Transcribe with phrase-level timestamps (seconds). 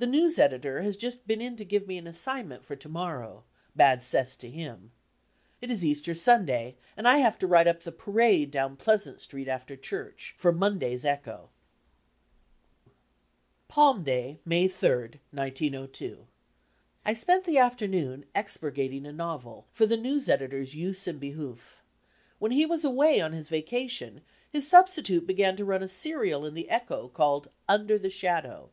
[0.00, 3.44] The news editor has just been in to give me an assignment for to morrow,
[3.76, 4.90] bad 'cess to him.
[5.60, 9.46] It is Easter Sunday, and I have to write up the 'parade' down Pleasant Street
[9.46, 11.50] after church, for Monday's {<9] b, Google
[13.70, 16.26] Patmday, May 3, 1902
[17.04, 21.84] I spent the afternoon "expurgating" a novel for the news editor's use and behoof.
[22.40, 26.54] When he was away on his vacation his substitute began to nin a serial in
[26.54, 28.70] the Echo called "Under the Shadow."